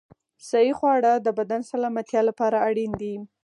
صحي 0.47 0.71
خواړه 0.77 1.13
د 1.17 1.27
بدن 1.39 1.61
سلامتیا 1.71 2.21
لپاره 2.29 2.57
اړین 2.67 2.91
دي. 3.01 3.15